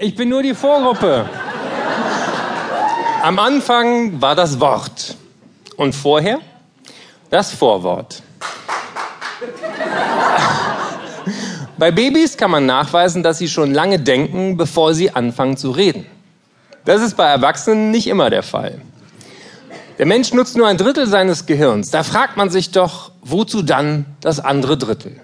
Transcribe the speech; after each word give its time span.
Ich 0.00 0.14
bin 0.14 0.28
nur 0.28 0.44
die 0.44 0.54
Vorgruppe. 0.54 1.28
Am 3.20 3.36
Anfang 3.40 4.20
war 4.20 4.36
das 4.36 4.60
Wort. 4.60 5.16
Und 5.76 5.92
vorher 5.92 6.38
das 7.30 7.52
Vorwort. 7.52 8.22
Bei 11.76 11.90
Babys 11.90 12.36
kann 12.36 12.52
man 12.52 12.64
nachweisen, 12.64 13.24
dass 13.24 13.38
sie 13.38 13.48
schon 13.48 13.74
lange 13.74 13.98
denken, 13.98 14.56
bevor 14.56 14.94
sie 14.94 15.10
anfangen 15.10 15.56
zu 15.56 15.72
reden. 15.72 16.06
Das 16.84 17.02
ist 17.02 17.16
bei 17.16 17.26
Erwachsenen 17.26 17.90
nicht 17.90 18.06
immer 18.06 18.30
der 18.30 18.44
Fall. 18.44 18.80
Der 19.98 20.06
Mensch 20.06 20.32
nutzt 20.32 20.56
nur 20.56 20.68
ein 20.68 20.76
Drittel 20.76 21.08
seines 21.08 21.44
Gehirns. 21.46 21.90
Da 21.90 22.04
fragt 22.04 22.36
man 22.36 22.50
sich 22.50 22.70
doch, 22.70 23.10
wozu 23.22 23.62
dann 23.62 24.06
das 24.20 24.38
andere 24.38 24.78
Drittel? 24.78 25.20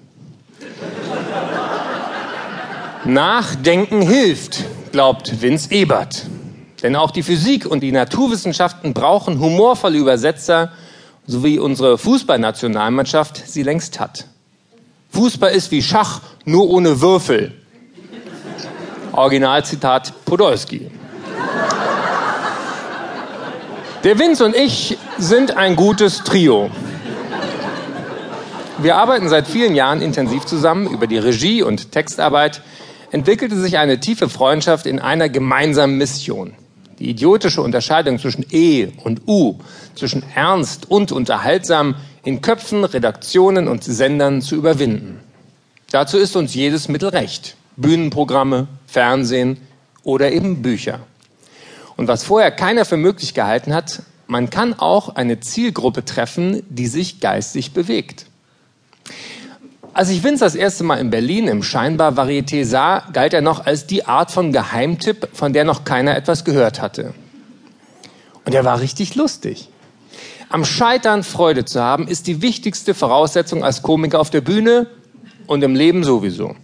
Nachdenken 3.07 4.01
hilft, 4.01 4.65
glaubt 4.93 5.43
Vince 5.43 5.71
Ebert. 5.71 6.25
Denn 6.83 6.97
auch 6.97 7.11
die 7.11 7.23
Physik 7.23 7.67
und 7.67 7.81
die 7.81 7.93
Naturwissenschaften 7.93 8.95
brauchen 8.95 9.41
humorvolle 9.41 9.99
Übersetzer, 9.99 10.73
so 11.27 11.45
wie 11.45 11.59
unsere 11.59 11.99
Fußballnationalmannschaft 11.99 13.43
sie 13.47 13.63
längst 13.63 14.01
hat. 14.01 14.27
Fußball 15.11 15.51
ist 15.51 15.71
wie 15.71 15.83
Schach, 15.83 16.21
nur 16.47 16.71
ohne 16.71 17.03
Würfel. 17.03 17.53
Originalzitat 19.13 20.25
Podolski. 20.25 20.91
Der 24.03 24.19
Vince 24.19 24.45
und 24.45 24.57
ich 24.57 24.97
sind 25.19 25.57
ein 25.57 25.77
gutes 25.77 26.25
Trio. 26.25 26.71
Wir 28.79 28.97
arbeiten 28.97 29.29
seit 29.29 29.47
vielen 29.47 29.75
Jahren 29.75 30.01
intensiv 30.01 30.47
zusammen. 30.47 30.89
Über 30.89 31.07
die 31.07 31.19
Regie 31.19 31.63
und 31.63 31.93
Textarbeit 31.93 32.61
entwickelte 33.15 33.57
sich 33.61 33.79
eine 33.79 34.01
tiefe 34.01 34.29
Freundschaft 34.29 34.87
in 34.87 34.99
einer 34.99 35.29
gemeinsamen 35.29 35.99
Mission. 35.99 36.55
Die 36.99 37.09
idiotische 37.09 37.63
Unterscheidung 37.63 38.19
zwischen 38.19 38.45
E 38.51 38.89
und 39.05 39.29
U, 39.29 39.61
zwischen 39.95 40.25
ernst 40.35 40.91
und 40.91 41.13
unterhaltsam 41.13 41.95
in 42.25 42.41
Köpfen, 42.41 42.83
Redaktionen 42.83 43.69
und 43.69 43.85
Sendern 43.85 44.43
zu 44.43 44.57
überwinden. 44.57 45.21
Dazu 45.93 46.19
ist 46.19 46.35
uns 46.35 46.55
jedes 46.55 46.89
Mittel 46.89 47.11
recht. 47.11 47.55
Bühnenprogramme, 47.77 48.67
Fernsehen 48.89 49.59
oder 50.03 50.33
eben 50.33 50.63
Bücher. 50.63 50.99
Und 51.97 52.09
was 52.09 52.25
vorher 52.25 52.51
keiner 52.51 52.85
für 52.85 52.97
möglich 52.97 53.33
gehalten 53.33 53.73
hat, 53.73 54.03
man 54.27 54.51
kann 54.51 54.75
auch 54.75 55.15
eine 55.15 55.39
Zielgruppe 55.39 56.05
treffen, 56.05 56.65
die 56.69 56.89
sich 56.89 57.21
geistig 57.21 57.75
bewegt. 57.75 58.27
Als 59.95 60.11
ich 60.11 60.25
Vince 60.25 60.45
das 60.45 60.57
erste 60.57 60.83
Mal 60.83 60.97
in 60.97 61.11
Berlin 61.11 61.47
im 61.47 61.63
Scheinbar 61.63 62.19
Varieté 62.19 62.65
sah, 62.65 63.05
galt 63.13 63.33
er 63.33 63.43
noch 63.43 63.65
als 63.65 63.87
die 63.87 64.07
Art 64.07 64.33
von 64.33 64.51
Geheimtipp, 64.51 65.29
von 65.33 65.53
der 65.53 65.63
noch 65.63 65.85
keiner 65.85 66.17
etwas 66.17 66.45
gehört 66.45 66.83
hatte. 66.83 67.15
Und 68.45 68.57
er 68.57 68.65
war 68.65 68.81
richtig 68.81 69.15
lustig. 69.15 69.69
Am 70.49 70.65
Scheitern 70.65 71.23
Freude 71.23 71.65
zu 71.65 71.81
haben, 71.81 72.09
ist 72.09 72.27
die 72.27 72.43
wichtigste 72.43 72.93
Voraussetzung 72.93 73.63
als 73.63 73.83
Komiker 73.83 74.19
auf 74.19 74.31
der 74.31 74.41
Bühne 74.41 74.89
und 75.47 75.63
im 75.63 75.77
Leben 75.77 76.03
sowieso. 76.03 76.57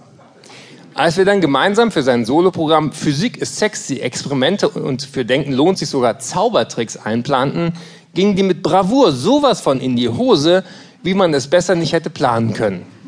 Als 0.95 1.17
wir 1.17 1.25
dann 1.25 1.41
gemeinsam 1.41 1.93
für 1.93 2.03
sein 2.03 2.25
Soloprogramm 2.25 2.91
Physik 2.91 3.37
ist 3.37 3.59
sexy, 3.59 4.01
Experimente 4.01 4.69
und 4.69 5.05
für 5.05 5.25
Denken 5.25 5.53
lohnt 5.53 5.79
sich 5.79 5.89
sogar 5.89 6.19
Zaubertricks 6.19 6.97
einplanten, 6.97 7.75
gingen 8.13 8.35
die 8.35 8.43
mit 8.43 8.65
Bravour 8.65 9.13
sowas 9.13 9.61
von 9.61 9.81
in 9.81 9.95
die 9.95 10.09
Hose, 10.09 10.65
wie 11.05 11.15
man 11.15 11.33
es 11.33 11.47
besser 11.47 11.77
nicht 11.77 11.93
hätte 11.93 12.11
planen 12.11 12.55
können. 12.55 13.00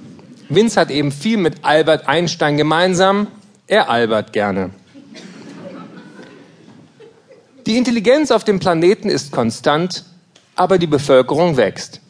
Vince 0.54 0.80
hat 0.80 0.90
eben 0.90 1.12
viel 1.12 1.38
mit 1.38 1.64
Albert 1.64 2.08
Einstein 2.08 2.56
gemeinsam. 2.56 3.26
Er 3.66 3.90
albert 3.90 4.32
gerne. 4.32 4.70
Die 7.66 7.76
Intelligenz 7.76 8.30
auf 8.30 8.44
dem 8.44 8.58
Planeten 8.58 9.08
ist 9.08 9.32
konstant 9.32 10.04
aber 10.54 10.78
die 10.78 10.86
Bevölkerung 10.86 11.56
wächst. 11.56 12.00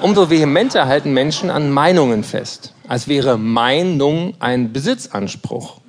Umso 0.00 0.30
vehementer 0.30 0.86
halten 0.86 1.12
Menschen 1.12 1.50
an 1.50 1.70
Meinungen 1.70 2.22
fest, 2.22 2.72
als 2.86 3.08
wäre 3.08 3.36
Meinung 3.36 4.34
ein 4.38 4.72
Besitzanspruch. 4.72 5.80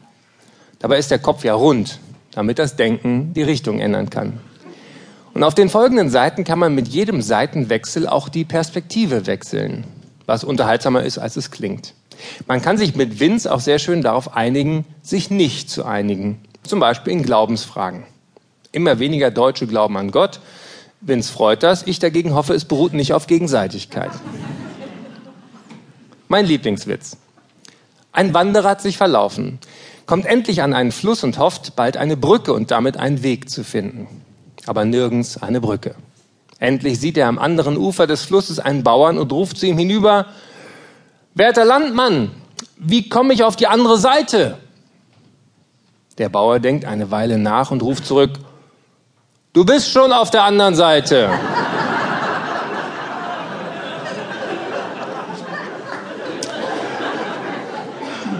Dabei 0.79 0.97
ist 0.97 1.11
der 1.11 1.19
Kopf 1.19 1.43
ja 1.43 1.53
rund, 1.53 1.99
damit 2.31 2.57
das 2.57 2.75
Denken 2.75 3.33
die 3.33 3.43
Richtung 3.43 3.79
ändern 3.79 4.09
kann. 4.09 4.39
Und 5.39 5.45
auf 5.45 5.55
den 5.55 5.69
folgenden 5.69 6.09
Seiten 6.09 6.43
kann 6.43 6.59
man 6.59 6.75
mit 6.75 6.89
jedem 6.89 7.21
Seitenwechsel 7.21 8.09
auch 8.09 8.27
die 8.27 8.43
Perspektive 8.43 9.25
wechseln, 9.25 9.85
was 10.25 10.43
unterhaltsamer 10.43 11.03
ist, 11.03 11.17
als 11.17 11.37
es 11.37 11.49
klingt. 11.49 11.93
Man 12.45 12.61
kann 12.61 12.77
sich 12.77 12.97
mit 12.97 13.21
Vince 13.21 13.49
auch 13.49 13.61
sehr 13.61 13.79
schön 13.79 14.01
darauf 14.01 14.35
einigen, 14.35 14.83
sich 15.01 15.31
nicht 15.31 15.69
zu 15.69 15.85
einigen, 15.85 16.41
zum 16.63 16.81
Beispiel 16.81 17.13
in 17.13 17.23
Glaubensfragen. 17.23 18.03
Immer 18.73 18.99
weniger 18.99 19.31
Deutsche 19.31 19.65
glauben 19.65 19.95
an 19.95 20.11
Gott. 20.11 20.41
Vince 20.99 21.31
freut 21.31 21.63
das. 21.63 21.87
Ich 21.87 21.99
dagegen 21.99 22.33
hoffe, 22.33 22.53
es 22.53 22.65
beruht 22.65 22.91
nicht 22.91 23.13
auf 23.13 23.25
Gegenseitigkeit. 23.25 24.11
Mein 26.27 26.47
Lieblingswitz. 26.47 27.15
Ein 28.11 28.33
Wanderer 28.33 28.71
hat 28.71 28.81
sich 28.81 28.97
verlaufen, 28.97 29.59
kommt 30.05 30.25
endlich 30.25 30.63
an 30.63 30.73
einen 30.73 30.91
Fluss 30.91 31.23
und 31.23 31.37
hofft, 31.37 31.77
bald 31.77 31.95
eine 31.95 32.17
Brücke 32.17 32.51
und 32.51 32.71
damit 32.71 32.97
einen 32.97 33.23
Weg 33.23 33.49
zu 33.49 33.63
finden. 33.63 34.25
Aber 34.69 34.85
nirgends 34.85 35.41
eine 35.41 35.61
Brücke. 35.61 35.95
Endlich 36.59 36.99
sieht 36.99 37.17
er 37.17 37.27
am 37.27 37.39
anderen 37.39 37.75
Ufer 37.75 38.05
des 38.05 38.21
Flusses 38.21 38.59
einen 38.59 38.83
Bauern 38.83 39.17
und 39.17 39.31
ruft 39.31 39.57
zu 39.57 39.65
ihm 39.65 39.79
hinüber, 39.79 40.27
Werter 41.33 41.65
Landmann, 41.65 42.29
wie 42.77 43.09
komme 43.09 43.33
ich 43.33 43.43
auf 43.43 43.55
die 43.55 43.65
andere 43.65 43.97
Seite? 43.97 44.59
Der 46.19 46.29
Bauer 46.29 46.59
denkt 46.59 46.85
eine 46.85 47.09
Weile 47.09 47.39
nach 47.39 47.71
und 47.71 47.81
ruft 47.81 48.05
zurück, 48.05 48.33
Du 49.53 49.65
bist 49.65 49.89
schon 49.89 50.13
auf 50.13 50.29
der 50.29 50.43
anderen 50.43 50.75
Seite. 50.75 51.31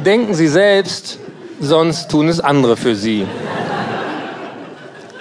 Denken 0.06 0.36
Sie 0.36 0.48
selbst, 0.48 1.18
sonst 1.60 2.12
tun 2.12 2.28
es 2.28 2.40
andere 2.40 2.78
für 2.78 2.96
Sie. 2.96 3.26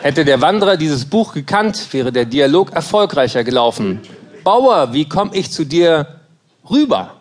Hätte 0.01 0.25
der 0.25 0.41
Wanderer 0.41 0.77
dieses 0.77 1.07
Buch 1.07 1.35
gekannt, 1.35 1.93
wäre 1.93 2.13
der 2.13 2.25
Dialog 2.25 2.73
erfolgreicher 2.73 3.43
gelaufen. 3.43 4.01
Bauer, 4.45 4.93
wie 4.93 5.09
komme 5.09 5.35
ich 5.35 5.51
zu 5.51 5.65
dir 5.65 6.21
rüber? 6.71 7.15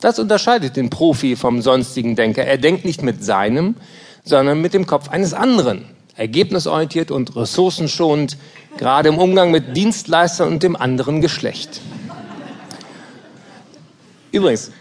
Das 0.00 0.18
unterscheidet 0.18 0.76
den 0.76 0.90
Profi 0.90 1.36
vom 1.36 1.62
sonstigen 1.62 2.16
Denker. 2.16 2.44
Er 2.44 2.58
denkt 2.58 2.84
nicht 2.84 3.02
mit 3.02 3.24
seinem, 3.24 3.76
sondern 4.24 4.60
mit 4.60 4.74
dem 4.74 4.86
Kopf 4.86 5.08
eines 5.08 5.34
anderen 5.34 5.84
ergebnisorientiert 6.16 7.12
und 7.12 7.36
ressourcenschonend, 7.36 8.36
gerade 8.76 9.08
im 9.08 9.18
Umgang 9.18 9.52
mit 9.52 9.76
Dienstleistern 9.76 10.48
und 10.48 10.64
dem 10.64 10.74
anderen 10.74 11.20
Geschlecht. 11.20 11.80
Übrigens, 14.32 14.72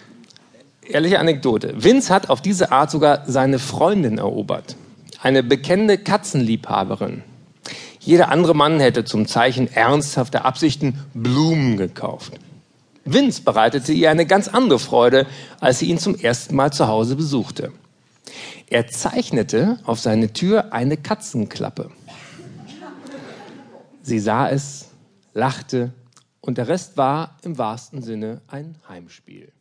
ehrliche 0.83 1.19
Anekdote. 1.19 1.75
Vince 1.77 2.11
hat 2.11 2.31
auf 2.31 2.41
diese 2.41 2.72
Art 2.72 2.89
sogar 2.89 3.23
seine 3.27 3.59
Freundin 3.59 4.17
erobert. 4.17 4.75
Eine 5.27 5.43
bekennende 5.43 5.97
Katzenliebhaberin. 5.97 7.21
Jeder 7.99 8.29
andere 8.29 8.55
Mann 8.55 8.79
hätte 8.79 9.03
zum 9.03 9.27
Zeichen 9.27 9.69
ernsthafter 9.69 10.45
Absichten 10.45 11.03
Blumen 11.13 11.75
gekauft. 11.75 12.31
Vince 13.03 13.41
bereitete 13.41 13.91
ihr 13.91 14.09
eine 14.09 14.25
ganz 14.25 14.47
andere 14.47 14.79
Freude, 14.79 15.27
als 15.59 15.79
sie 15.79 15.88
ihn 15.88 15.97
zum 15.97 16.15
ersten 16.15 16.55
Mal 16.55 16.71
zu 16.71 16.88
Hause 16.88 17.17
besuchte. 17.17 17.73
Er 18.67 18.88
zeichnete 18.88 19.79
auf 19.83 19.99
seine 19.99 20.31
Tür 20.31 20.71
eine 20.71 20.95
Katzenklappe. 20.95 21.91
Sie 24.03 24.19
sah 24.19 24.47
es, 24.47 24.91
lachte 25.33 25.91
und 26.39 26.57
der 26.57 26.69
Rest 26.69 26.95
war 26.95 27.35
im 27.44 27.57
wahrsten 27.57 28.01
Sinne 28.01 28.39
ein 28.47 28.77
Heimspiel. 28.88 29.51